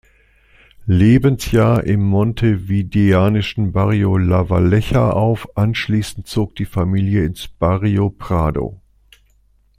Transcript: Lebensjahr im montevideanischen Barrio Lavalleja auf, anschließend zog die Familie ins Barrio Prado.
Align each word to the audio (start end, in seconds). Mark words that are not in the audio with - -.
Lebensjahr 0.87 1.83
im 1.83 2.01
montevideanischen 2.01 3.71
Barrio 3.71 4.17
Lavalleja 4.17 5.11
auf, 5.11 5.55
anschließend 5.55 6.25
zog 6.25 6.55
die 6.55 6.65
Familie 6.65 7.23
ins 7.23 7.47
Barrio 7.47 8.09
Prado. 8.09 8.81